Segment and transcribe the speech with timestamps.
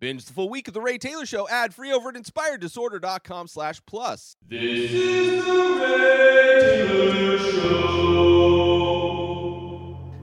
[0.00, 3.82] Binge the full week of The Ray Taylor Show ad free over at inspireddisorder.com slash
[3.84, 4.34] plus.
[4.48, 7.90] This is the Ray Taylor Show.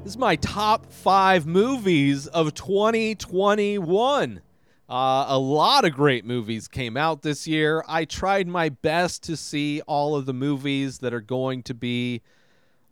[0.04, 4.42] This is my top five movies of 2021.
[4.90, 7.84] Uh, a lot of great movies came out this year.
[7.88, 12.24] I tried my best to see all of the movies that are going to be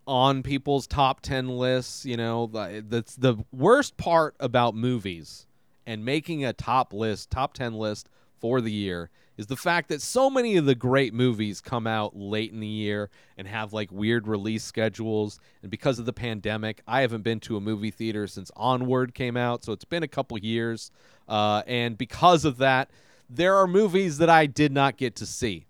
[0.06, 2.06] on people's top 10 lists.
[2.06, 5.48] You know, that's the worst part about movies
[5.86, 8.10] and making a top list, top 10 list
[8.40, 12.16] for the year is the fact that so many of the great movies come out
[12.16, 15.40] late in the year and have like weird release schedules.
[15.62, 19.36] And because of the pandemic, I haven't been to a movie theater since Onward came
[19.36, 19.64] out.
[19.64, 20.92] So it's been a couple years.
[21.28, 22.90] Uh, and because of that,
[23.30, 25.66] there are movies that I did not get to see.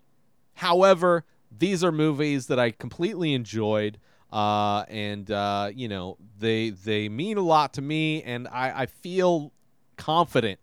[0.54, 1.24] However,
[1.56, 3.98] these are movies that I completely enjoyed,
[4.32, 8.86] uh, and uh, you know they they mean a lot to me, and I, I
[8.86, 9.52] feel
[9.96, 10.60] confident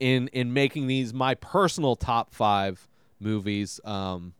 [0.00, 2.88] in in making these my personal top five
[3.20, 3.80] movies.
[3.84, 4.34] Um,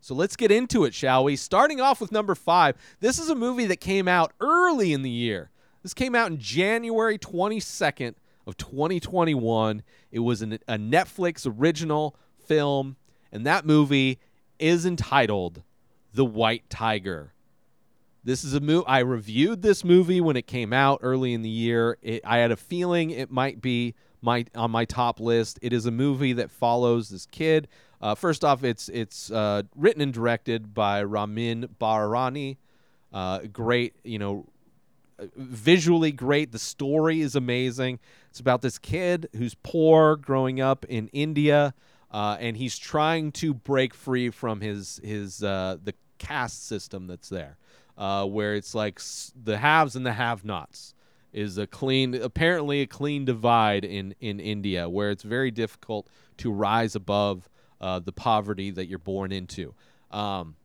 [0.00, 1.36] so let's get into it, shall we?
[1.36, 2.76] Starting off with number five.
[3.00, 5.50] This is a movie that came out early in the year.
[5.82, 8.14] This came out in January 22nd
[8.46, 9.82] of 2021.
[10.10, 12.96] It was an, a Netflix original film,
[13.30, 14.18] and that movie
[14.58, 15.62] is entitled
[16.14, 17.34] The White Tiger.
[18.28, 18.84] This is a movie.
[18.86, 21.96] I reviewed this movie when it came out early in the year.
[22.02, 25.58] It, I had a feeling it might be my on my top list.
[25.62, 27.68] It is a movie that follows this kid.
[28.02, 32.58] Uh, first off, it's it's uh, written and directed by Ramin Bahrani.
[33.14, 34.44] Uh, great, you know,
[35.34, 36.52] visually great.
[36.52, 37.98] The story is amazing.
[38.28, 41.72] It's about this kid who's poor, growing up in India,
[42.10, 47.30] uh, and he's trying to break free from his his uh, the caste system that's
[47.30, 47.56] there,
[47.98, 49.00] uh, where it's like
[49.44, 50.94] the haves and the have-nots
[51.32, 56.50] is a clean, apparently a clean divide in in India, where it's very difficult to
[56.50, 59.74] rise above uh, the poverty that you're born into.
[60.10, 60.56] Um,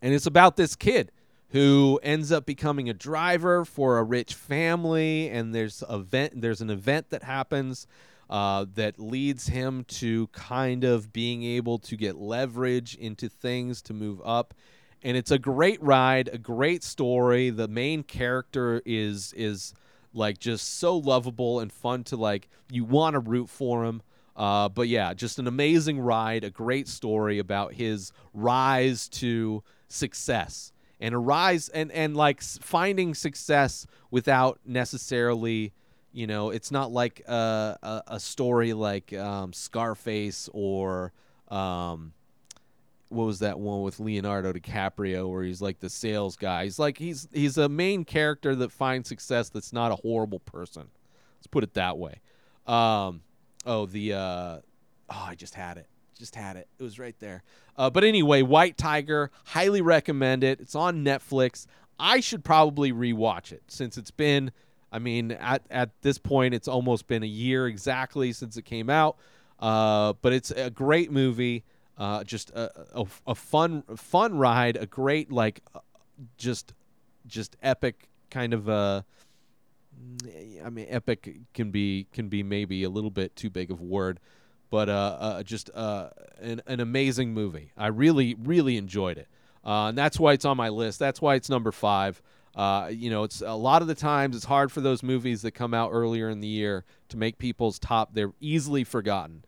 [0.00, 1.12] and it's about this kid
[1.50, 6.70] who ends up becoming a driver for a rich family and there's event there's an
[6.70, 7.86] event that happens
[8.30, 13.92] uh, that leads him to kind of being able to get leverage into things to
[13.92, 14.54] move up
[15.04, 17.50] and it's a great ride a great story.
[17.50, 19.74] The main character is is
[20.14, 24.02] like just so lovable and fun to like you want to root for him.
[24.34, 30.72] Uh, but yeah, just an amazing ride, a great story about his rise to success.
[31.00, 35.72] And a rise and and like finding success without necessarily,
[36.12, 41.12] you know, it's not like a a, a story like um, Scarface or
[41.48, 42.14] um,
[43.14, 46.64] what was that one with Leonardo DiCaprio where he's like the sales guy.
[46.64, 50.88] He's like he's he's a main character that finds success that's not a horrible person.
[51.38, 52.20] Let's put it that way.
[52.66, 53.22] Um,
[53.66, 54.62] oh, the uh, oh,
[55.26, 55.86] I just had it.
[56.18, 56.68] Just had it.
[56.78, 57.42] It was right there.
[57.76, 60.60] Uh, but anyway, White Tiger, highly recommend it.
[60.60, 61.66] It's on Netflix.
[61.98, 64.52] I should probably rewatch it since it's been.
[64.92, 68.88] I mean, at at this point, it's almost been a year exactly since it came
[68.88, 69.16] out.
[69.58, 71.64] Uh, but it's a great movie.
[71.96, 74.76] Uh, just a, a, a fun fun ride.
[74.76, 75.80] A great like, uh,
[76.36, 76.74] just
[77.26, 79.02] just epic kind of uh
[80.64, 83.84] I mean, epic can be can be maybe a little bit too big of a
[83.84, 84.18] word,
[84.70, 86.10] but uh, uh just uh,
[86.40, 87.72] an an amazing movie.
[87.76, 89.28] I really really enjoyed it,
[89.64, 90.98] uh, and that's why it's on my list.
[90.98, 92.22] That's why it's number five.
[92.56, 95.74] You know, it's a lot of the times it's hard for those movies that come
[95.74, 98.14] out earlier in the year to make people's top.
[98.14, 99.44] They're easily forgotten,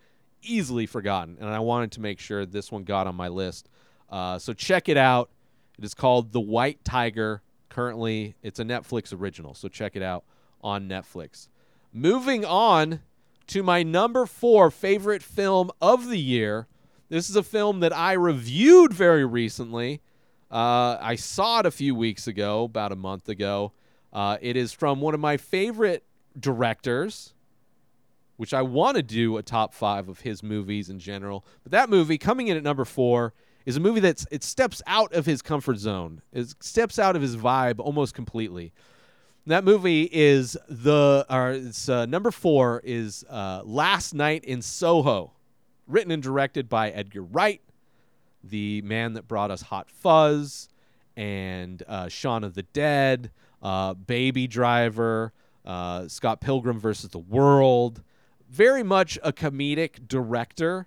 [0.46, 3.68] easily forgotten, and I wanted to make sure this one got on my list.
[4.10, 5.30] Uh, so check it out.
[5.78, 7.42] It is called The White Tiger.
[7.68, 10.24] Currently, it's a Netflix original, so check it out
[10.62, 11.48] on Netflix.
[11.92, 13.00] Moving on
[13.48, 16.66] to my number four favorite film of the year.
[17.08, 20.00] This is a film that I reviewed very recently.
[20.50, 23.72] Uh, I saw it a few weeks ago, about a month ago.
[24.12, 26.04] Uh, it is from one of my favorite
[26.38, 27.34] directors,
[28.36, 31.44] which I want to do a top five of his movies in general.
[31.62, 33.32] But that movie, coming in at number four,
[33.64, 36.22] is a movie that's it steps out of his comfort zone.
[36.32, 38.72] It steps out of his vibe almost completely.
[39.46, 45.32] That movie is the or it's uh, number four is uh, Last Night in Soho,
[45.86, 47.60] written and directed by Edgar Wright,
[48.42, 50.68] the man that brought us Hot Fuzz
[51.16, 53.30] and uh, Shaun of the Dead,
[53.62, 55.32] uh, Baby Driver,
[55.64, 58.02] uh, Scott Pilgrim versus the World.
[58.48, 60.86] Very much a comedic director.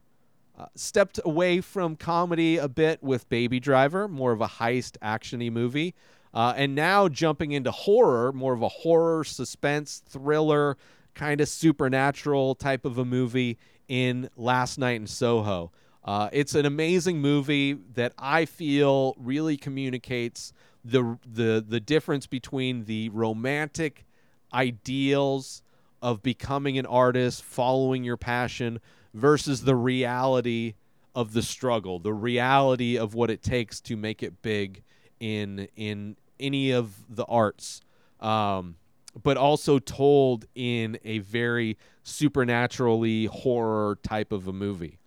[0.58, 5.50] Uh, stepped away from comedy a bit with Baby Driver, more of a heist actiony
[5.50, 5.96] movie.
[6.34, 10.78] Uh, and now jumping into horror, more of a horror, suspense, thriller,
[11.16, 13.58] kind of supernatural type of a movie
[13.88, 15.72] in Last Night in Soho.
[16.04, 20.54] Uh, it's an amazing movie that I feel really communicates
[20.86, 24.06] the the the difference between the romantic
[24.54, 25.62] ideals
[26.02, 28.80] of becoming an artist, following your passion,
[29.14, 30.76] versus the reality
[31.16, 34.84] of the struggle, the reality of what it takes to make it big
[35.20, 37.82] in in any of the arts,
[38.22, 38.76] um,
[39.22, 45.00] but also told in a very supernaturally horror type of a movie.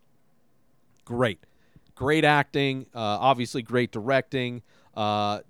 [1.04, 1.40] Great,
[1.94, 4.62] great acting, uh, obviously great directing.
[4.94, 5.40] Uh,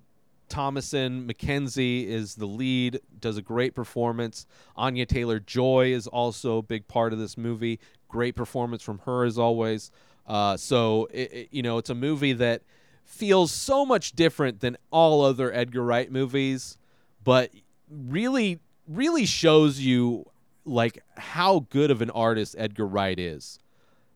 [0.49, 4.45] Thomasin McKenzie is the lead, does a great performance.
[4.75, 7.79] Anya Taylor Joy is also a big part of this movie.
[8.07, 9.91] Great performance from her as always.
[10.27, 12.61] Uh, so it, it- you know, it's a movie that
[13.03, 16.77] feels so much different than all other Edgar Wright movies,
[17.23, 17.51] but
[17.89, 20.25] really, really shows you
[20.65, 23.59] like how good of an artist Edgar Wright is.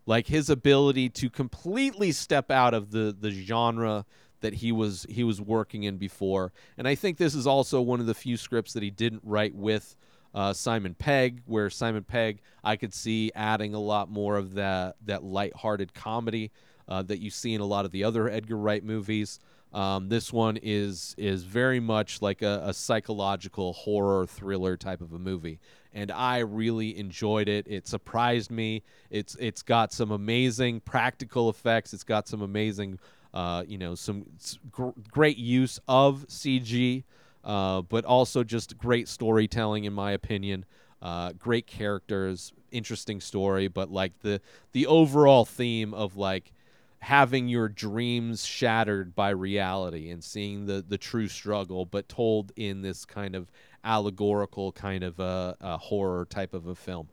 [0.06, 4.06] Like his ability to completely step out of the the genre
[4.42, 6.52] that he was he was working in before.
[6.78, 9.56] And I think this is also one of the few scripts that he didn't write
[9.56, 9.96] with
[10.34, 14.96] uh, Simon Pegg, where Simon Pegg I could see adding a lot more of that
[15.06, 16.52] that lighthearted comedy
[16.88, 19.40] uh, that you see in a lot of the other Edgar Wright movies.
[19.74, 25.12] Um, this one is is very much like a, a psychological horror thriller type of
[25.12, 25.60] a movie,
[25.94, 27.68] and I really enjoyed it.
[27.68, 28.84] It surprised me.
[29.10, 31.94] It's it's got some amazing practical effects.
[31.94, 33.00] It's got some amazing,
[33.34, 34.26] uh, you know, some
[34.72, 37.04] gr- great use of CG,
[37.44, 40.66] uh, but also just great storytelling, in my opinion.
[41.02, 44.42] Uh, great characters, interesting story, but like the
[44.72, 46.52] the overall theme of like
[47.00, 52.82] having your dreams shattered by reality and seeing the the true struggle, but told in
[52.82, 53.52] this kind of
[53.84, 57.08] allegorical kind of a, a horror type of a film.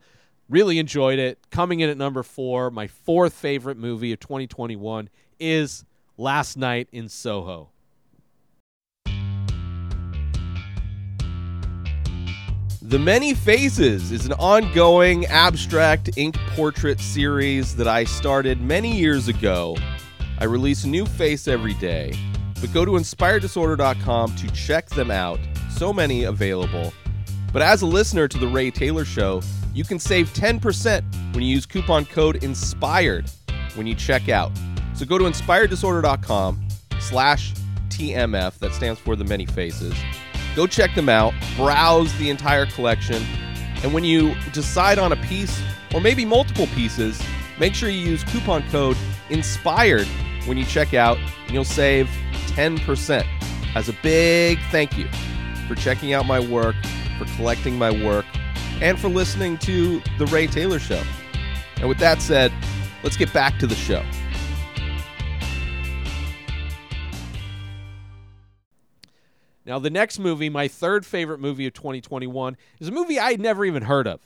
[0.49, 1.39] Really enjoyed it.
[1.49, 5.09] Coming in at number four, my fourth favorite movie of 2021
[5.39, 5.85] is
[6.17, 7.71] Last Night in Soho.
[12.81, 19.27] The Many Faces is an ongoing abstract ink portrait series that I started many years
[19.27, 19.75] ago.
[20.39, 22.13] I release a new face every day,
[22.61, 25.39] but go to inspireddisorder.com to check them out.
[25.69, 26.93] So many available.
[27.51, 29.41] But as a listener to The Ray Taylor Show,
[29.73, 33.29] you can save 10% when you use coupon code INSPIRED
[33.75, 34.51] when you check out.
[34.95, 36.67] So go to inspireddisorder.com
[36.99, 37.53] slash
[37.89, 39.93] TMF, that stands for The Many Faces.
[40.55, 43.21] Go check them out, browse the entire collection,
[43.83, 45.61] and when you decide on a piece
[45.93, 47.21] or maybe multiple pieces,
[47.59, 48.97] make sure you use coupon code
[49.29, 50.07] INSPIRED
[50.47, 52.09] when you check out, and you'll save
[52.47, 53.25] 10%
[53.75, 55.07] as a big thank you
[55.67, 56.75] for checking out my work,
[57.17, 58.25] for collecting my work,
[58.81, 61.03] and for listening to The Ray Taylor Show.
[61.77, 62.53] And with that said,
[63.03, 64.03] let's get back to the show.
[69.65, 73.65] Now, the next movie, my third favorite movie of 2021, is a movie I'd never
[73.65, 74.19] even heard of.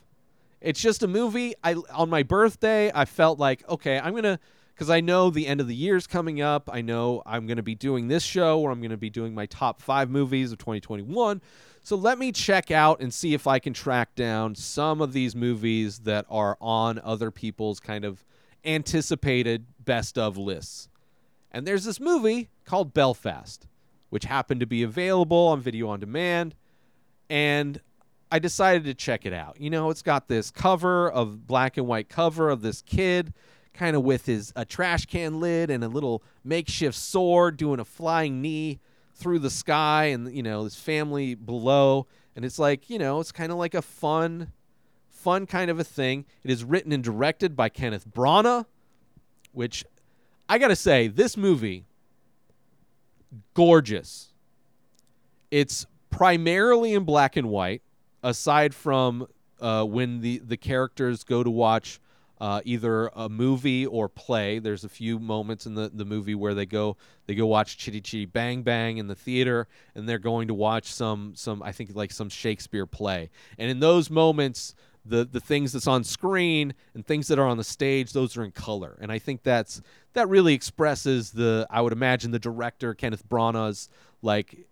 [0.62, 1.56] It's just a movie.
[1.64, 4.40] I on my birthday, I felt like, okay, I'm gonna,
[4.76, 6.70] because I know the end of the year's coming up.
[6.72, 9.82] I know I'm gonna be doing this show, where I'm gonna be doing my top
[9.82, 11.42] five movies of 2021.
[11.82, 15.36] So let me check out and see if I can track down some of these
[15.36, 18.26] movies that are on other people's kind of
[18.66, 20.90] anticipated best of lists.
[21.52, 23.66] And there's this movie called Belfast,
[24.10, 26.56] which happened to be available on video on demand.
[27.30, 27.80] And
[28.32, 29.60] I decided to check it out.
[29.60, 33.34] You know, it's got this cover of black and white cover of this kid
[33.74, 37.86] kind of with his a trash can lid and a little makeshift sword doing a
[37.86, 38.80] flying knee
[39.14, 43.32] through the sky and you know, his family below and it's like, you know, it's
[43.32, 44.52] kind of like a fun
[45.10, 46.26] fun kind of a thing.
[46.44, 48.66] It is written and directed by Kenneth Branagh,
[49.52, 49.84] which
[50.48, 51.86] I got to say this movie
[53.54, 54.34] gorgeous.
[55.52, 57.82] It's primarily in black and white,
[58.24, 59.28] aside from
[59.60, 62.00] uh, when the, the characters go to watch
[62.40, 64.60] uh, either a movie or play.
[64.60, 66.96] There's a few moments in the, the movie where they go
[67.26, 70.92] they go watch Chitty Chitty Bang Bang in the theater, and they're going to watch
[70.92, 73.30] some some I think like some Shakespeare play.
[73.58, 74.74] And in those moments,
[75.10, 78.44] the the things that's on screen and things that are on the stage, those are
[78.44, 78.98] in color.
[79.02, 79.82] And I think that's
[80.14, 83.90] that really expresses the I would imagine the director Kenneth Branagh's
[84.22, 84.68] like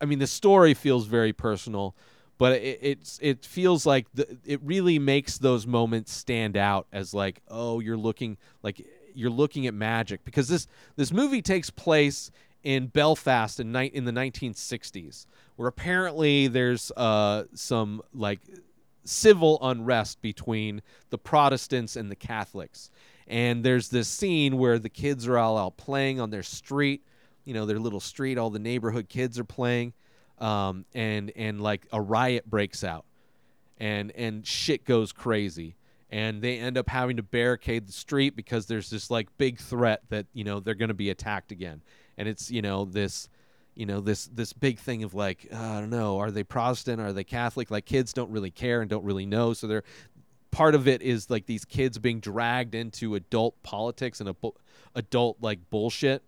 [0.00, 1.94] I mean, the story feels very personal,
[2.38, 7.12] but it, it's it feels like the, it really makes those moments stand out as
[7.12, 12.30] like, oh, you're looking like you're looking at magic because this this movie takes place
[12.62, 15.26] in Belfast in night in the 1960s,
[15.56, 18.40] where apparently there's uh some like
[19.08, 22.90] civil unrest between the Protestants and the Catholics.
[23.26, 27.04] And there's this scene where the kids are all out playing on their street,
[27.44, 28.38] you know, their little street.
[28.38, 29.92] All the neighborhood kids are playing,
[30.38, 33.04] um, and and like a riot breaks out,
[33.76, 35.76] and and shit goes crazy
[36.10, 40.00] and they end up having to barricade the street because there's this like big threat
[40.08, 41.82] that you know they're going to be attacked again
[42.16, 43.28] and it's you know this
[43.78, 47.00] you know this this big thing of like uh, i don't know are they protestant?
[47.00, 47.70] Are they catholic?
[47.70, 49.52] Like kids don't really care and don't really know.
[49.52, 49.84] So they're
[50.50, 54.52] part of it is like these kids being dragged into adult politics and bu-
[54.94, 56.22] adult like bullshit.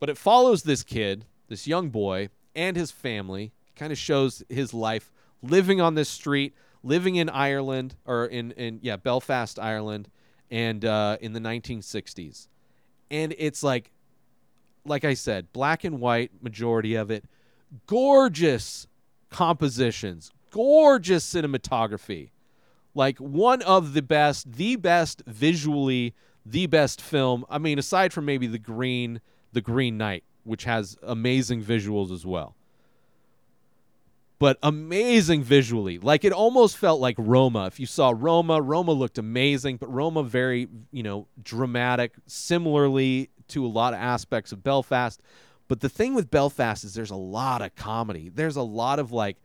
[0.00, 3.52] But it follows this kid this young boy and his family.
[3.76, 5.12] Kind of shows his life
[5.42, 10.08] living on this street living in Ireland or in in yeah Belfast, Ireland,
[10.50, 12.48] and uh, in the 1960s,
[13.10, 13.90] and it's like,
[14.84, 17.24] like I said, black and white majority of it,
[17.86, 18.86] gorgeous
[19.30, 22.30] compositions, gorgeous cinematography,
[22.94, 27.44] like one of the best, the best visually, the best film.
[27.48, 29.20] I mean, aside from maybe the Green,
[29.52, 32.54] the Green Knight, which has amazing visuals as well
[34.42, 36.00] but amazing visually.
[36.00, 37.66] Like it almost felt like Roma.
[37.66, 43.64] If you saw Roma, Roma looked amazing, but Roma very, you know, dramatic, similarly to
[43.64, 45.20] a lot of aspects of Belfast.
[45.68, 48.28] But the thing with Belfast is there's a lot of comedy.
[48.28, 49.38] There's a lot of like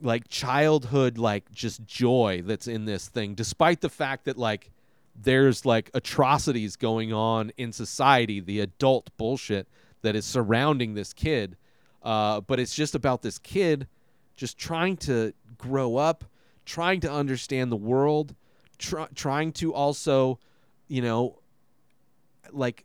[0.00, 4.72] like childhood like just joy that's in this thing despite the fact that like
[5.14, 9.68] there's like atrocities going on in society, the adult bullshit
[10.02, 11.56] that is surrounding this kid.
[12.02, 13.86] Uh, but it's just about this kid
[14.34, 16.24] just trying to grow up,
[16.64, 18.34] trying to understand the world,
[18.78, 20.38] try, trying to also,
[20.88, 21.38] you know,
[22.50, 22.84] like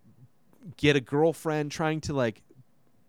[0.75, 2.41] get a girlfriend, trying to like,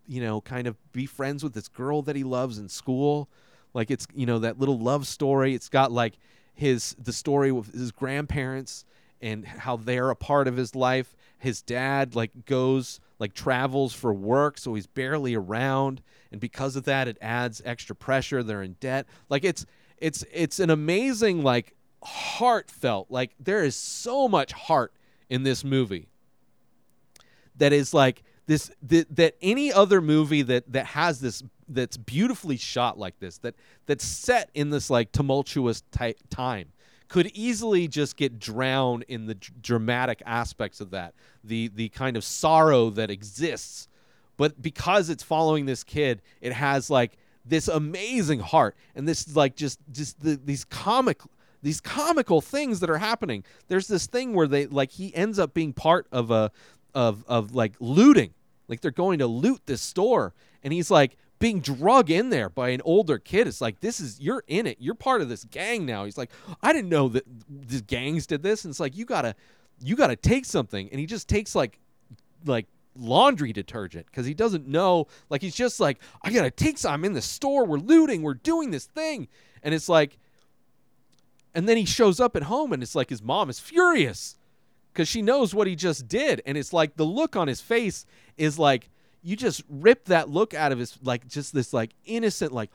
[0.07, 3.29] you know, kind of be friends with this girl that he loves in school.
[3.73, 5.53] Like it's, you know, that little love story.
[5.53, 6.17] It's got like
[6.53, 8.85] his the story with his grandparents
[9.21, 11.15] and how they're a part of his life.
[11.37, 16.01] His dad like goes like travels for work, so he's barely around,
[16.31, 18.43] and because of that, it adds extra pressure.
[18.43, 19.07] They're in debt.
[19.29, 19.65] Like it's
[19.97, 23.07] it's it's an amazing like heartfelt.
[23.09, 24.93] Like there is so much heart
[25.29, 26.08] in this movie
[27.59, 32.57] that is like this that, that any other movie that that has this that's beautifully
[32.57, 36.69] shot like this that that's set in this like tumultuous ty- time
[37.07, 41.13] could easily just get drowned in the d- dramatic aspects of that
[41.43, 43.87] the the kind of sorrow that exists.
[44.37, 49.55] But because it's following this kid it has like this amazing heart and this like
[49.55, 51.21] just just the, these comic
[51.61, 53.43] these comical things that are happening.
[53.67, 56.51] There's this thing where they like he ends up being part of a
[56.93, 58.33] of of like looting
[58.69, 62.69] like they're going to loot this store and he's like being drug in there by
[62.69, 63.47] an older kid.
[63.47, 64.77] It's like this is you're in it.
[64.79, 66.05] You're part of this gang now.
[66.05, 66.31] He's like,
[66.61, 68.63] I didn't know that the gangs did this.
[68.63, 69.35] And it's like you gotta
[69.81, 70.87] you gotta take something.
[70.91, 71.79] And he just takes like
[72.45, 75.07] like laundry detergent because he doesn't know.
[75.29, 76.93] Like he's just like, I gotta take some.
[76.93, 77.65] I'm in the store.
[77.65, 78.21] We're looting.
[78.21, 79.29] We're doing this thing.
[79.63, 80.19] And it's like,
[81.55, 84.35] and then he shows up at home and it's like his mom is furious
[84.99, 86.41] because she knows what he just did.
[86.45, 88.89] And it's like the look on his face is like
[89.21, 92.69] you just ripped that look out of his like just this like innocent like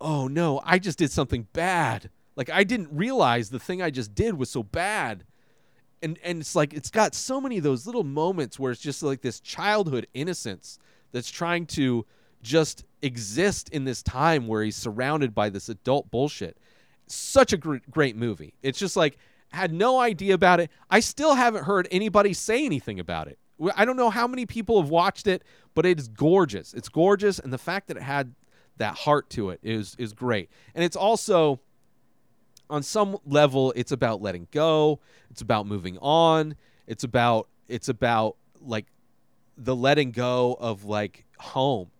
[0.00, 2.08] oh no i just did something bad.
[2.36, 5.24] Like i didn't realize the thing i just did was so bad.
[6.00, 9.02] And and it's like it's got so many of those little moments where it's just
[9.02, 10.78] like this childhood innocence
[11.10, 12.06] that's trying to
[12.42, 16.58] just exist in this time where he's surrounded by this adult bullshit.
[17.08, 18.54] Such a gr- great movie.
[18.62, 19.18] It's just like
[19.52, 23.38] had no idea about it i still haven't heard anybody say anything about it
[23.76, 25.42] I don't know how many people have watched it,
[25.74, 26.72] but it is gorgeous.
[26.72, 28.34] It's gorgeous, and the fact that it had
[28.78, 30.50] that heart to it is is great.
[30.74, 31.60] And it's also
[32.70, 38.36] on some level it's about letting go, it's about moving on, it's about it's about
[38.60, 38.86] like
[39.56, 41.90] the letting go of like home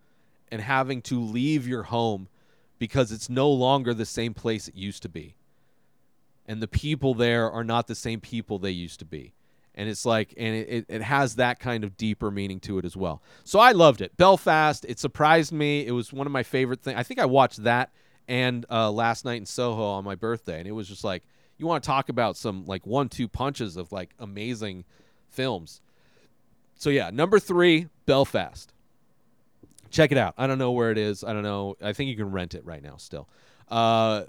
[0.51, 2.29] and having to leave your home
[2.79, 5.37] because it's no longer the same place it used to be.
[6.51, 9.35] And the people there are not the same people they used to be.
[9.73, 12.97] And it's like and it, it has that kind of deeper meaning to it as
[12.97, 13.23] well.
[13.45, 14.17] So i loved it.
[14.17, 15.87] Belfast it surprised me.
[15.87, 17.93] It was one of my favorite things i think i watched that
[18.27, 20.59] and uh, last night in soho on my birthday.
[20.59, 21.23] And it was just like
[21.57, 24.85] you want to talk about some like one two punches of like amazing
[25.29, 25.81] films.
[26.75, 28.73] So yeah number three belfast.
[29.91, 30.35] Check it out.
[30.37, 31.23] I don't know where it is.
[31.23, 31.77] I don't know.
[31.81, 33.29] I think you can rent it right now still.
[33.69, 34.25] Uh,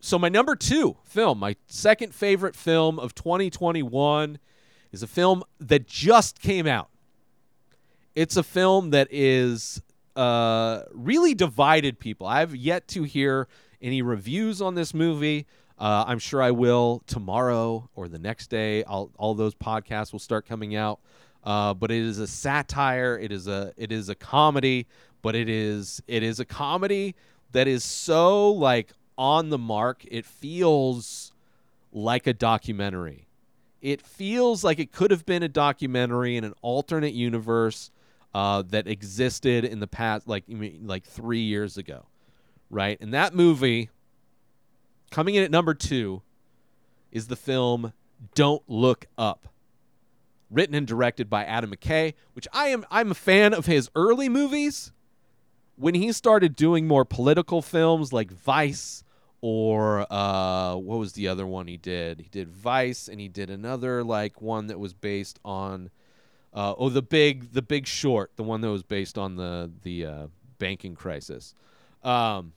[0.00, 4.38] so my number two film my second favorite film of 2021
[4.92, 6.88] is a film that just came out.
[8.14, 9.82] It's a film that is
[10.16, 12.26] uh, really divided people.
[12.26, 13.46] I've yet to hear
[13.82, 15.46] any reviews on this movie.
[15.78, 18.84] Uh, I'm sure I will tomorrow or the next day.
[18.84, 21.00] I'll, all those podcasts will start coming out.
[21.44, 23.18] Uh, but it is a satire.
[23.18, 24.86] It is a it is a comedy.
[25.20, 27.14] But it is it is a comedy
[27.52, 30.04] that is so like on the mark.
[30.10, 31.32] It feels
[31.92, 33.26] like a documentary.
[33.80, 37.90] It feels like it could have been a documentary in an alternate universe
[38.34, 40.44] uh, that existed in the past, like
[40.82, 42.06] like three years ago,
[42.68, 43.00] right?
[43.00, 43.88] And that movie,
[45.10, 46.22] coming in at number two,
[47.10, 47.92] is the film
[48.34, 49.48] "Don't Look Up,"
[50.50, 54.28] written and directed by Adam McKay, which I am I'm a fan of his early
[54.28, 54.92] movies.
[55.78, 59.04] When he started doing more political films like Vice
[59.48, 62.18] or uh, what was the other one he did?
[62.18, 65.88] He did Vice, and he did another like one that was based on
[66.52, 70.04] uh, oh the big the Big Short, the one that was based on the the
[70.04, 70.26] uh,
[70.58, 71.54] banking crisis.
[72.02, 72.54] Um,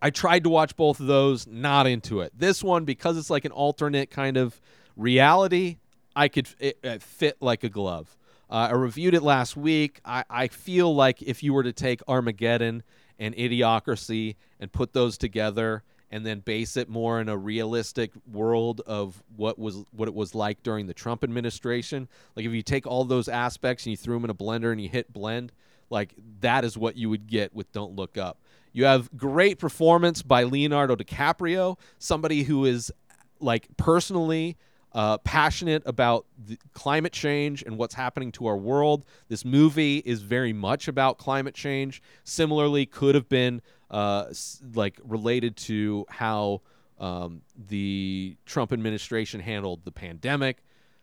[0.00, 2.32] I tried to watch both of those, not into it.
[2.34, 4.58] This one because it's like an alternate kind of
[4.96, 5.76] reality,
[6.16, 8.16] I could it, it fit like a glove.
[8.48, 10.00] Uh, I reviewed it last week.
[10.06, 12.82] I, I feel like if you were to take Armageddon
[13.20, 18.80] and Idiocracy and put those together and then base it more in a realistic world
[18.86, 22.08] of what was what it was like during the Trump administration.
[22.34, 24.80] Like if you take all those aspects and you threw them in a blender and
[24.80, 25.52] you hit blend,
[25.88, 28.38] like that is what you would get with Don't Look Up.
[28.72, 32.92] You have great performance by Leonardo DiCaprio, somebody who is
[33.38, 34.56] like personally
[34.92, 36.26] uh, passionate about
[36.72, 39.04] climate change and what's happening to our world.
[39.28, 42.02] This movie is very much about climate change.
[42.24, 44.26] Similarly, could have been uh,
[44.74, 46.62] like related to how
[46.98, 50.58] um, the Trump administration handled the pandemic,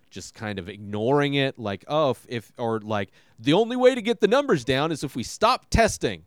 [0.10, 1.58] just kind of ignoring it.
[1.58, 5.04] Like, oh, if, if or like the only way to get the numbers down is
[5.04, 6.24] if we stop testing.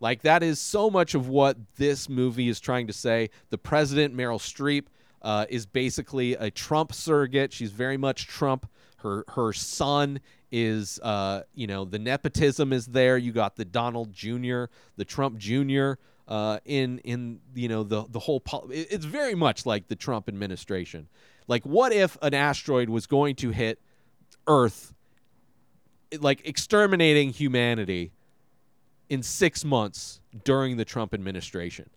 [0.00, 3.30] Like that is so much of what this movie is trying to say.
[3.50, 4.86] The president, Meryl Streep,
[5.24, 7.52] uh, is basically a Trump surrogate.
[7.52, 8.70] She's very much Trump.
[8.98, 10.20] Her her son
[10.52, 13.18] is, uh, you know, the nepotism is there.
[13.18, 15.94] You got the Donald Jr., the Trump Jr.
[16.28, 18.40] Uh, in in you know the the whole.
[18.40, 21.08] Pol- it's very much like the Trump administration.
[21.48, 23.80] Like, what if an asteroid was going to hit
[24.46, 24.94] Earth,
[26.20, 28.12] like exterminating humanity?
[29.08, 31.88] in six months during the Trump administration,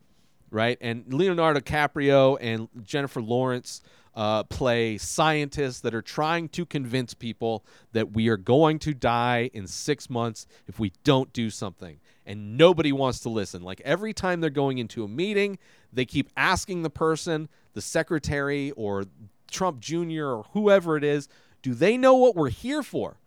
[0.51, 0.77] right?
[0.81, 3.81] And Leonardo DiCaprio and Jennifer Lawrence
[4.15, 9.49] uh, play scientists that are trying to convince people that we are going to die
[9.53, 11.99] in six months if we don't do something.
[12.25, 13.61] And nobody wants to listen.
[13.61, 15.59] Like every time they're going into a meeting,
[15.93, 19.05] they keep asking the person, the secretary or
[19.51, 20.25] Trump Jr.
[20.25, 21.29] or whoever it is,
[21.61, 23.17] do they know what we're here for?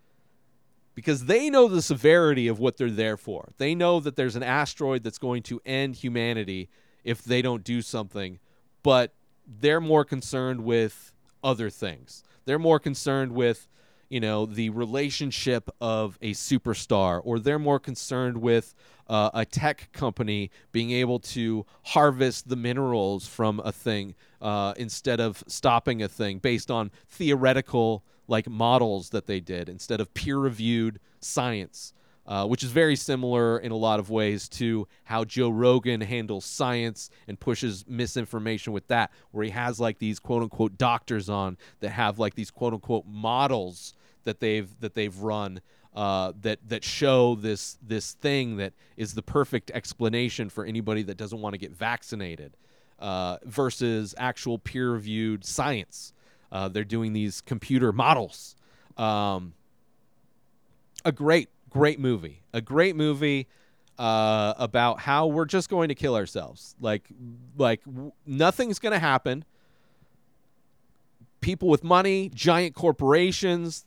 [0.94, 3.52] because they know the severity of what they're there for.
[3.56, 6.68] They know that there's an asteroid that's going to end humanity
[7.04, 8.38] if they don't do something,
[8.82, 9.14] but
[9.46, 12.22] they're more concerned with other things.
[12.44, 13.68] They're more concerned with,
[14.08, 18.74] you know, the relationship of a superstar, or they're more concerned with
[19.08, 25.20] uh, a tech company being able to harvest the minerals from a thing uh, instead
[25.20, 31.00] of stopping a thing based on theoretical like models that they did instead of peer-reviewed
[31.20, 31.92] science,
[32.30, 36.44] uh, which is very similar in a lot of ways to how Joe Rogan handles
[36.44, 41.90] science and pushes misinformation with that, where he has like these quote-unquote doctors on that
[41.90, 45.60] have like these quote-unquote models that they've that they've run
[45.96, 51.16] uh, that that show this this thing that is the perfect explanation for anybody that
[51.16, 52.56] doesn't want to get vaccinated
[53.00, 56.12] uh, versus actual peer-reviewed science.
[56.52, 58.54] Uh, they're doing these computer models.
[58.96, 59.54] Um,
[61.04, 62.42] a great, great movie.
[62.52, 63.46] A great movie
[63.98, 66.74] uh, about how we're just going to kill ourselves.
[66.80, 67.08] Like,
[67.56, 69.44] like w- nothing's going to happen.
[71.40, 73.84] People with money, giant corporations,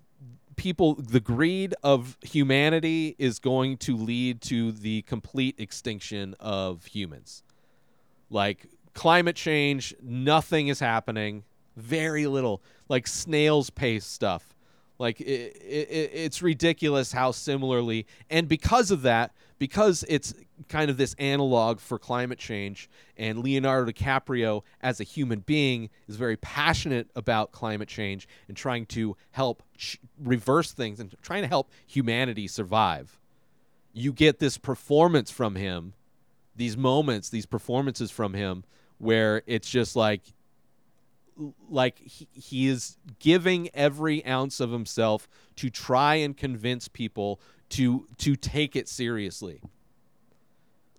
[0.55, 7.43] people, the greed of humanity is going to lead to the complete extinction of humans.
[8.29, 11.43] Like climate change, nothing is happening.
[11.75, 14.55] Very little, like snail's pace stuff.
[14.99, 20.33] Like it, it, it's ridiculous how similarly, and because of that, because it's
[20.69, 26.15] kind of this analog for climate change, and Leonardo DiCaprio as a human being is
[26.15, 31.47] very passionate about climate change and trying to help ch- reverse things and trying to
[31.47, 33.19] help humanity survive.
[33.93, 35.93] You get this performance from him,
[36.55, 38.63] these moments, these performances from him,
[38.99, 40.21] where it's just like
[41.69, 48.07] like he, he is giving every ounce of himself to try and convince people to
[48.17, 49.61] to take it seriously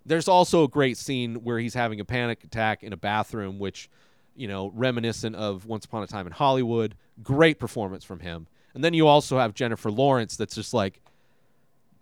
[0.05, 3.89] There's also a great scene where he's having a panic attack in a bathroom, which,
[4.35, 6.95] you know, reminiscent of Once Upon a Time in Hollywood.
[7.23, 8.47] Great performance from him.
[8.75, 11.01] And then you also have Jennifer Lawrence that's just like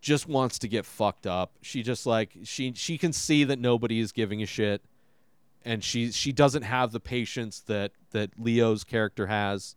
[0.01, 1.53] just wants to get fucked up.
[1.61, 4.81] She just like she she can see that nobody is giving a shit
[5.65, 9.75] and she she doesn't have the patience that that Leo's character has.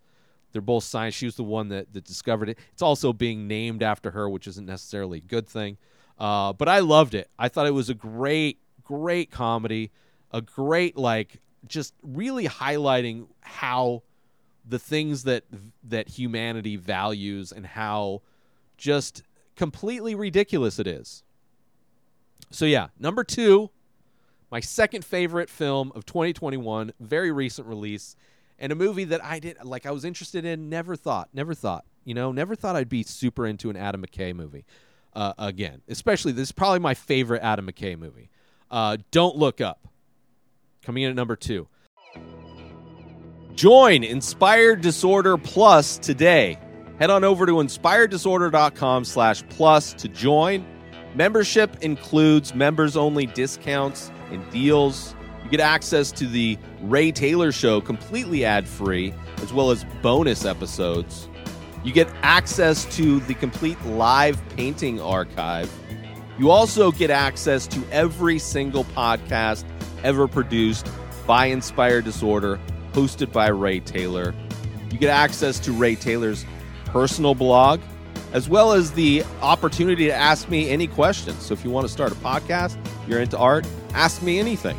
[0.52, 1.14] They're both science.
[1.14, 2.58] She was the one that, that discovered it.
[2.72, 5.76] It's also being named after her, which isn't necessarily a good thing.
[6.18, 7.28] Uh, but I loved it.
[7.38, 9.90] I thought it was a great, great comedy,
[10.32, 14.02] a great like just really highlighting how
[14.66, 15.44] the things that
[15.84, 18.22] that humanity values and how
[18.76, 19.22] just
[19.56, 21.22] completely ridiculous it is.
[22.50, 23.70] So yeah, number 2,
[24.50, 28.16] my second favorite film of 2021, very recent release,
[28.58, 31.84] and a movie that I did like I was interested in, never thought, never thought,
[32.04, 34.64] you know, never thought I'd be super into an Adam McKay movie.
[35.12, 38.30] Uh, again, especially this is probably my favorite Adam McKay movie.
[38.70, 39.88] Uh, Don't Look Up,
[40.82, 41.68] coming in at number two.
[43.54, 46.58] Join Inspired Disorder Plus today.
[46.98, 50.66] Head on over to inspireddisorder.com slash plus to join.
[51.14, 55.14] Membership includes members only discounts and deals.
[55.44, 60.44] You get access to the Ray Taylor Show completely ad free, as well as bonus
[60.44, 61.28] episodes.
[61.84, 65.72] You get access to the complete live painting archive.
[66.38, 69.64] You also get access to every single podcast
[70.02, 70.88] ever produced
[71.26, 72.58] by Inspired Disorder,
[72.92, 74.34] hosted by Ray Taylor.
[74.90, 76.44] You get access to Ray Taylor's
[76.86, 77.80] personal blog,
[78.32, 81.42] as well as the opportunity to ask me any questions.
[81.42, 84.76] So if you want to start a podcast, you're into art, ask me anything.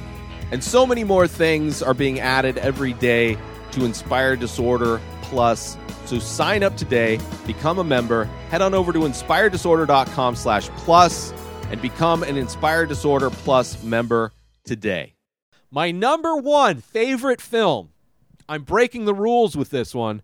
[0.52, 3.38] And so many more things are being added every day
[3.72, 5.78] to Inspired Disorder Plus.
[6.06, 11.34] So sign up today, become a member, head on over to inspireddisorder.com slash plus
[11.70, 14.32] and become an Inspired Disorder Plus member
[14.64, 15.16] today.
[15.70, 17.90] My number one favorite film.
[18.48, 20.22] I'm breaking the rules with this one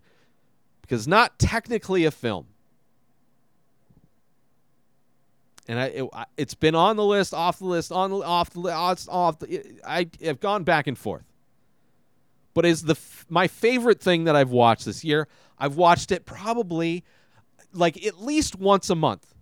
[0.80, 2.46] because not technically a film.
[5.66, 9.08] And I, it, it's been on the list, off the list, on off the list,
[9.10, 9.38] off.
[9.38, 11.24] The, I have gone back and forth.
[12.52, 12.96] But is the
[13.28, 15.26] my favorite thing that I've watched this year?
[15.58, 17.04] I've watched it probably
[17.72, 19.34] like at least once a month.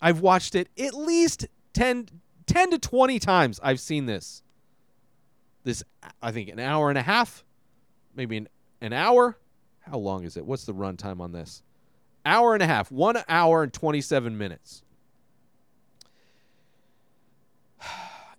[0.00, 2.08] I've watched it at least 10,
[2.46, 3.60] 10 to 20 times.
[3.62, 4.42] I've seen this.
[5.62, 5.82] This,
[6.22, 7.44] I think, an hour and a half,
[8.14, 8.48] maybe an,
[8.80, 9.36] an hour.
[9.80, 10.46] How long is it?
[10.46, 11.62] What's the runtime on this?
[12.24, 12.90] Hour and a half.
[12.90, 14.82] One hour and 27 minutes.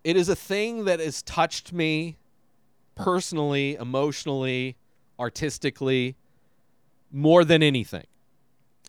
[0.03, 2.17] It is a thing that has touched me
[2.95, 4.75] personally, emotionally,
[5.19, 6.15] artistically,
[7.11, 8.05] more than anything.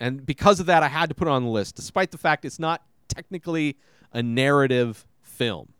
[0.01, 2.45] And because of that, I had to put it on the list, despite the fact
[2.45, 3.77] it's not technically
[4.13, 5.73] a narrative film.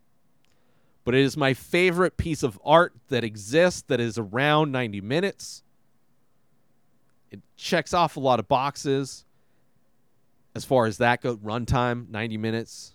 [1.05, 5.63] But it is my favorite piece of art that exists that is around 90 minutes.
[7.31, 9.25] It checks off a lot of boxes
[10.55, 11.39] as far as that goes.
[11.39, 12.92] Runtime, 90 minutes.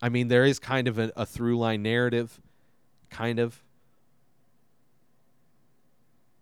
[0.00, 2.40] I mean, there is kind of a, a through line narrative,
[3.10, 3.62] kind of.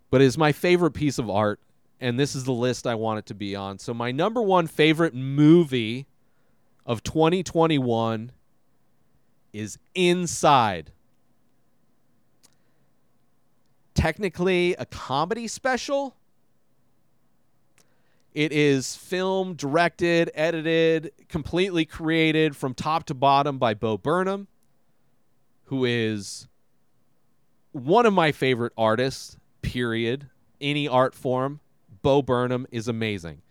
[0.09, 1.59] But it's my favorite piece of art,
[1.99, 3.79] and this is the list I want it to be on.
[3.79, 6.05] So, my number one favorite movie
[6.85, 8.31] of 2021
[9.53, 10.91] is Inside.
[13.93, 16.15] Technically a comedy special.
[18.33, 24.47] It is filmed, directed, edited, completely created from top to bottom by Bo Burnham,
[25.65, 26.47] who is
[27.71, 30.29] one of my favorite artists, period.
[30.59, 31.59] Any art form.
[32.01, 33.41] Bo Burnham is amazing.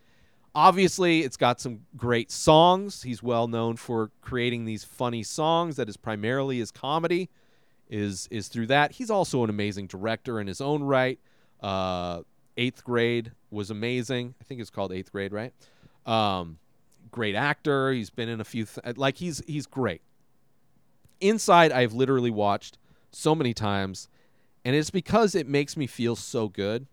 [0.54, 3.02] Obviously, it's got some great songs.
[3.02, 7.28] He's well known for creating these funny songs that is primarily his comedy
[7.88, 8.92] is is through that.
[8.92, 11.18] He's also an amazing director in his own right.
[11.60, 12.22] Uh,
[12.56, 14.34] eighth grade was amazing.
[14.40, 15.52] I think it's called eighth grade, right?
[16.04, 16.58] Um,
[17.10, 17.92] great actor.
[17.92, 20.02] He's been in a few th- like he's he's great.
[21.20, 22.78] Inside, I've literally watched
[23.10, 24.08] so many times,
[24.64, 26.86] and it's because it makes me feel so good.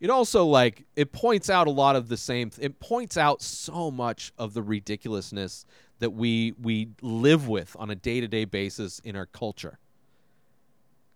[0.00, 2.50] It also like it points out a lot of the same.
[2.50, 5.64] Th- it points out so much of the ridiculousness
[5.98, 9.78] that we we live with on a day to day basis in our culture.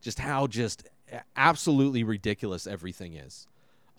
[0.01, 0.89] Just how just
[1.37, 3.47] absolutely ridiculous everything is.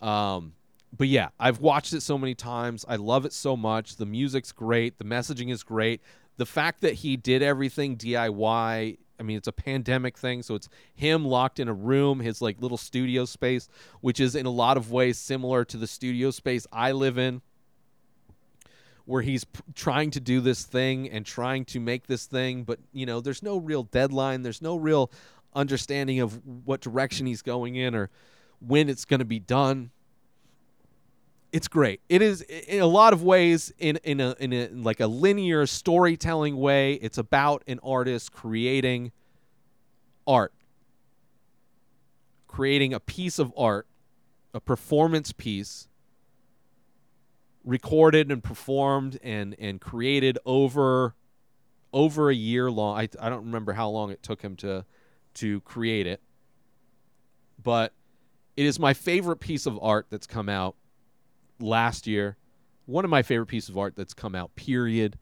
[0.02, 0.54] Um,
[0.96, 2.84] but yeah, I've watched it so many times.
[2.86, 3.96] I love it so much.
[3.96, 4.98] The music's great.
[4.98, 6.02] The messaging is great.
[6.36, 8.98] The fact that he did everything DIY.
[9.20, 12.60] I mean, it's a pandemic thing, so it's him locked in a room, his like
[12.60, 13.68] little studio space,
[14.00, 17.40] which is in a lot of ways similar to the studio space I live in,
[19.04, 22.80] where he's p- trying to do this thing and trying to make this thing, but
[22.92, 24.42] you know, there's no real deadline.
[24.42, 25.12] There's no real
[25.54, 28.10] understanding of what direction he's going in or
[28.66, 29.90] when it's going to be done.
[31.52, 32.00] It's great.
[32.08, 35.66] It is in a lot of ways in in a in a like a linear
[35.66, 36.94] storytelling way.
[36.94, 39.12] It's about an artist creating
[40.26, 40.54] art.
[42.46, 43.86] Creating a piece of art,
[44.54, 45.88] a performance piece
[47.64, 51.14] recorded and performed and and created over
[51.92, 52.98] over a year long.
[52.98, 54.86] I I don't remember how long it took him to
[55.34, 56.20] to create it.
[57.62, 57.92] But
[58.56, 60.76] it is my favorite piece of art that's come out
[61.58, 62.36] last year.
[62.86, 65.18] One of my favorite pieces of art that's come out, period.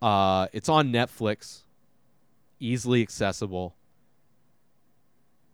[0.00, 1.62] Uh, it's on Netflix,
[2.60, 3.74] easily accessible,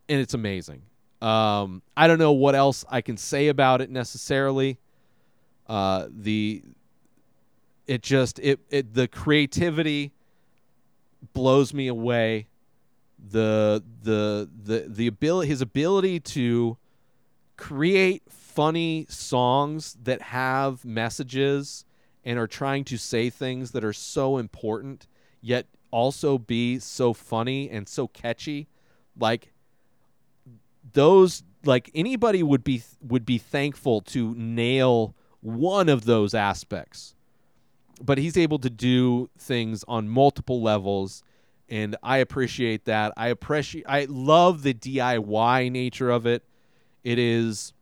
[0.08, 0.82] and it's amazing.
[1.20, 4.78] Um, I don't know what else I can say about it necessarily.
[5.66, 6.62] Uh, the
[7.86, 10.12] it just it, it the creativity
[11.32, 12.46] blows me away
[13.18, 16.76] the the the the ability his ability to
[17.56, 21.84] create funny songs that have messages
[22.24, 25.06] and are trying to say things that are so important
[25.40, 28.68] yet also be so funny and so catchy.
[29.18, 29.52] Like
[30.92, 37.14] those like anybody would be would be thankful to nail one of those aspects.
[38.00, 41.22] But he's able to do things on multiple levels
[41.68, 43.12] and I appreciate that.
[43.16, 46.42] I appreciate I love the DIY nature of it.
[47.04, 47.72] It is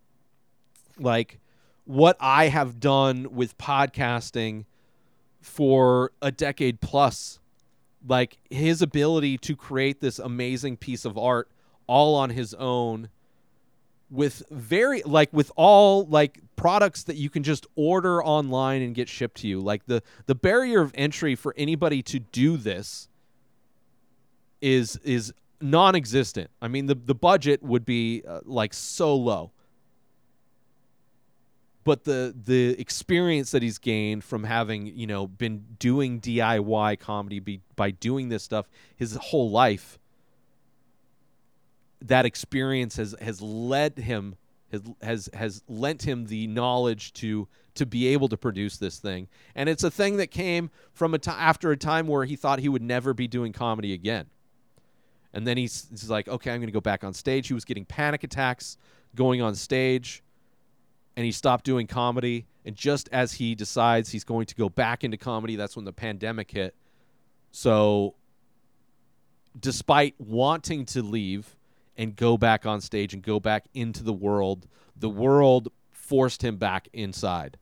[0.99, 1.39] like
[1.85, 4.65] what I have done with podcasting
[5.41, 7.39] for a decade plus.
[8.09, 11.49] Like his ability to create this amazing piece of art
[11.87, 13.09] all on his own
[14.11, 19.09] with very like with all like products that you can just order online and get
[19.09, 19.61] shipped to you.
[19.61, 23.09] Like the the barrier of entry for anybody to do this
[24.61, 26.51] is is non-existent.
[26.61, 29.53] I mean, the the budget would be uh, like so low,
[31.85, 37.41] but the the experience that he's gained from having you know been doing DIY comedy
[37.41, 39.99] be, by doing this stuff his whole life,
[42.01, 44.37] that experience has has led him
[44.73, 49.29] has has has lent him the knowledge to to be able to produce this thing,
[49.55, 52.69] and it's a thing that came from a after a time where he thought he
[52.69, 54.27] would never be doing comedy again.
[55.37, 57.47] And then he's, he's like, okay, I'm going to go back on stage.
[57.47, 58.79] He was getting panic attacks
[59.15, 60.23] going on stage,
[61.15, 62.47] and he stopped doing comedy.
[62.65, 65.93] And just as he decides he's going to go back into comedy, that's when the
[65.93, 66.75] pandemic hit.
[67.51, 68.15] So,
[69.61, 71.55] despite wanting to leave
[71.99, 76.57] and go back on stage and go back into the world, the world forced him
[76.57, 77.59] back inside.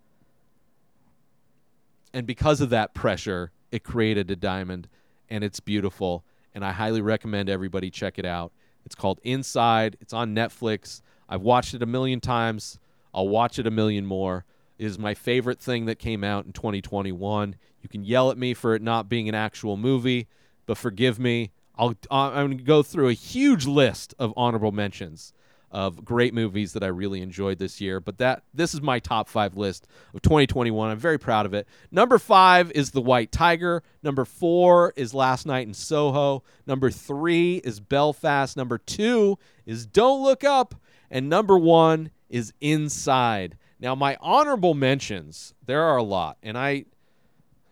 [2.13, 4.87] And because of that pressure, it created a diamond,
[5.29, 8.53] and it's beautiful and I highly recommend everybody check it out.
[8.85, 9.97] It's called Inside.
[10.01, 11.01] It's on Netflix.
[11.29, 12.79] I've watched it a million times.
[13.13, 14.45] I'll watch it a million more.
[14.79, 17.57] It is my favorite thing that came out in 2021.
[17.81, 20.27] You can yell at me for it not being an actual movie,
[20.67, 21.53] but forgive me.
[21.77, 25.33] I'll uh, I'm going to go through a huge list of honorable mentions
[25.75, 27.99] of great movies that I really enjoyed this year.
[27.99, 30.89] But that this is my top five list of 2021.
[30.89, 31.67] I'm very proud of it.
[31.91, 33.83] Number five is The White Tiger.
[34.01, 36.45] Number four is Last Night in Soho.
[36.65, 38.57] Number three is Belfast.
[38.57, 40.77] Number two is Don't Look Up.
[41.11, 43.59] And number one is Inside.
[43.81, 46.39] Now, my honorable mentions, there are a lot.
[46.43, 46.85] And I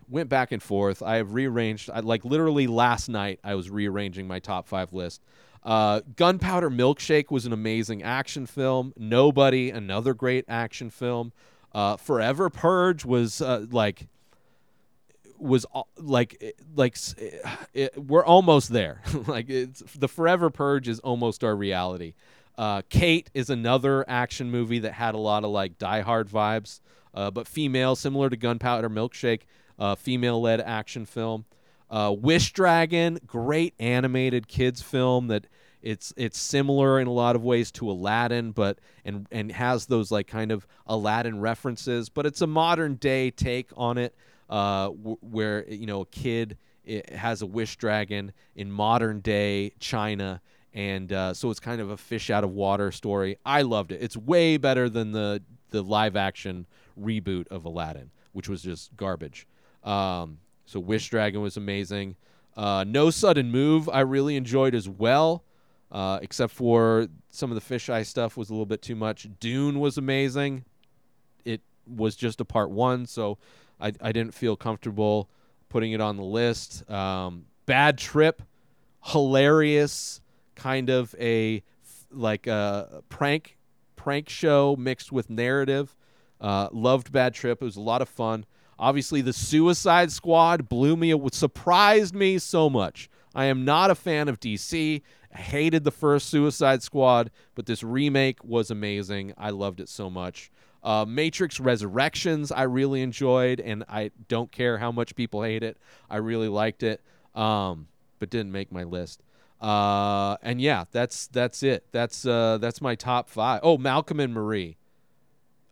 [0.08, 1.02] went back and forth.
[1.02, 5.22] I have rearranged, I, like literally last night, I was rearranging my top five list.
[5.64, 8.92] Uh, Gunpowder Milkshake was an amazing action film.
[8.96, 11.32] Nobody, another great action film.
[11.72, 14.08] Uh, Forever Purge was uh, like
[15.38, 17.14] was like like s-
[17.72, 19.02] it, we're almost there.
[19.26, 22.14] like it's the Forever Purge is almost our reality.
[22.58, 26.80] Uh, Kate is another action movie that had a lot of like Die Hard vibes,
[27.14, 29.42] uh, but female, similar to Gunpowder Milkshake,
[29.78, 31.46] uh, female-led action film.
[31.90, 35.46] Uh, Wish Dragon, great animated kids film that
[35.82, 40.10] it's it's similar in a lot of ways to Aladdin, but and and has those
[40.10, 44.14] like kind of Aladdin references, but it's a modern day take on it,
[44.48, 46.56] uh, w- where you know a kid
[46.88, 50.40] i has a wish dragon in modern day China,
[50.72, 53.36] and uh, so it's kind of a fish out of water story.
[53.44, 54.02] I loved it.
[54.02, 56.66] It's way better than the the live action
[57.00, 59.46] reboot of Aladdin, which was just garbage.
[59.82, 62.16] Um, so Wish Dragon was amazing.
[62.56, 65.42] Uh, no Sudden Move I really enjoyed as well,
[65.92, 69.28] uh, except for some of the fisheye stuff was a little bit too much.
[69.38, 70.64] Dune was amazing.
[71.44, 73.38] It was just a part one, so
[73.78, 75.28] I, I didn't feel comfortable
[75.68, 76.88] putting it on the list.
[76.90, 78.42] Um, Bad Trip,
[79.04, 80.20] hilarious,
[80.54, 81.62] kind of a
[82.10, 83.56] like a prank
[83.96, 85.94] prank show mixed with narrative.
[86.40, 87.60] Uh, loved Bad Trip.
[87.60, 88.46] It was a lot of fun.
[88.78, 93.08] Obviously, the Suicide Squad blew me, It surprised me so much.
[93.34, 95.02] I am not a fan of DC.
[95.34, 99.32] Hated the first Suicide Squad, but this remake was amazing.
[99.38, 100.50] I loved it so much.
[100.82, 105.78] Uh, Matrix Resurrections, I really enjoyed, and I don't care how much people hate it.
[106.10, 107.00] I really liked it,
[107.34, 109.22] um, but didn't make my list.
[109.60, 111.86] Uh, and yeah, that's that's it.
[111.92, 113.60] That's uh, that's my top five.
[113.62, 114.76] Oh, Malcolm and Marie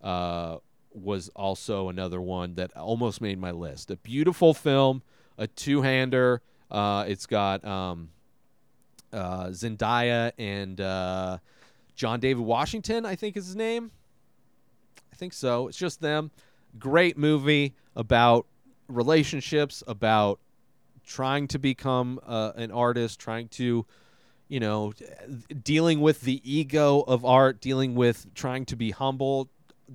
[0.00, 0.58] uh,
[0.92, 3.90] was also another one that almost made my list.
[3.90, 5.02] A beautiful film,
[5.36, 6.40] a two-hander.
[6.70, 8.10] Uh, it's got um,
[9.12, 11.38] uh, Zendaya and uh,
[11.94, 13.90] John David Washington, I think is his name.
[15.12, 15.68] I think so.
[15.68, 16.30] It's just them.
[16.78, 18.46] Great movie about
[18.88, 20.40] relationships, about
[21.04, 23.84] trying to become uh, an artist, trying to,
[24.48, 24.92] you know,
[25.62, 29.48] dealing with the ego of art, dealing with trying to be humble,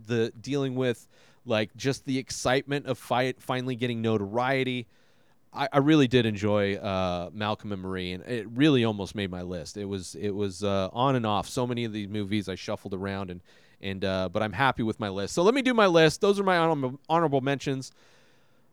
[0.07, 1.07] the dealing with
[1.45, 4.87] like just the excitement of fight finally getting notoriety.
[5.55, 9.41] I, I really did enjoy uh, Malcolm and Marie, and it really almost made my
[9.41, 9.77] list.
[9.77, 11.47] It was it was uh, on and off.
[11.47, 13.41] So many of these movies I shuffled around, and
[13.81, 15.33] and uh, but I'm happy with my list.
[15.33, 16.21] So let me do my list.
[16.21, 17.91] Those are my honorable, honorable mentions.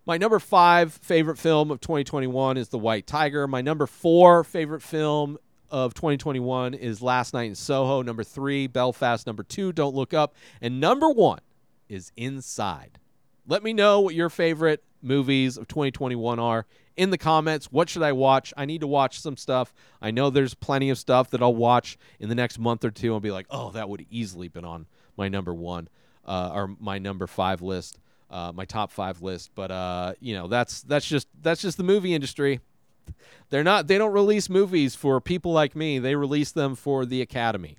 [0.05, 3.47] My number five favorite film of 2021 is The White Tiger.
[3.47, 5.39] My number four favorite film
[5.71, 8.03] of 2021 is Last Night in Soho.
[8.03, 9.27] Number three, Belfast.
[9.29, 10.35] Number two, Don't Look Up.
[10.61, 11.39] And number one
[11.89, 12.99] is Inside.
[13.47, 17.67] Let me know what your favorite movies of 2021 are in the comments.
[17.73, 18.53] What should I watch?
[18.57, 19.73] I need to watch some stuff.
[20.01, 23.13] I know there's plenty of stuff that I'll watch in the next month or two.
[23.13, 24.87] I'll be like, oh, that would easily been on
[25.17, 25.89] my number one
[26.27, 27.99] uh, or my number five list
[28.33, 29.51] uh, my top five list.
[29.55, 32.61] But uh, you know, that's that's just that's just the movie industry.
[33.51, 33.87] They're not.
[33.87, 35.99] They don't release movies for people like me.
[35.99, 37.77] They release them for the Academy,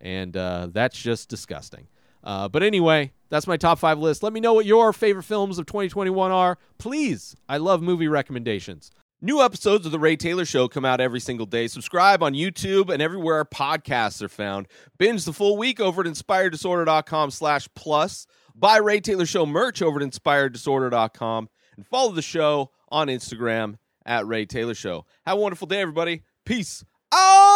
[0.00, 1.88] and uh, that's just disgusting.
[2.24, 4.22] Uh, but anyway, that's my top five list.
[4.22, 7.36] Let me know what your favorite films of 2021 are, please.
[7.48, 8.90] I love movie recommendations.
[9.22, 11.68] New episodes of The Ray Taylor Show come out every single day.
[11.68, 14.68] Subscribe on YouTube and everywhere our podcasts are found.
[14.98, 18.26] Binge the full week over at inspireddisorder.com slash plus.
[18.54, 24.26] Buy Ray Taylor Show merch over at inspireddisorder.com and follow the show on Instagram at
[24.26, 25.06] Ray Taylor Show.
[25.24, 26.22] Have a wonderful day, everybody.
[26.44, 27.55] Peace out.